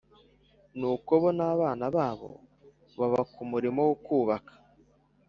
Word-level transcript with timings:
Nuko 0.77 1.11
bo 1.21 1.29
n 1.37 1.41
abana 1.51 1.85
babo 1.95 2.31
baba 2.99 3.21
ku 3.33 3.41
murimo 3.51 3.81
wo 3.87 3.95
kubaka 4.05 4.53